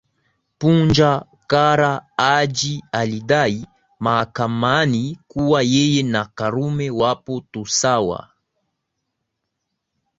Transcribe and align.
Punja 0.59 1.11
Kara 1.47 2.05
Haji 2.17 2.83
alidai 2.91 3.67
mahakamani 3.99 5.19
kuwa 5.27 5.61
yeye 5.63 6.03
na 6.03 6.25
Karume 6.25 6.89
wapo 6.89 7.41
tu 7.51 7.65
sawa 7.67 8.29